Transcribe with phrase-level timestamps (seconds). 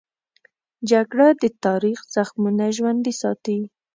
[0.89, 3.59] جګړه د تاریخ زخمونه ژوندي ساتي